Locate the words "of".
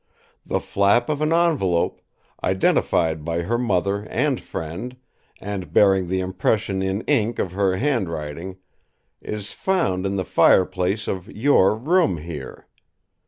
1.09-1.21, 7.37-7.51, 11.07-11.27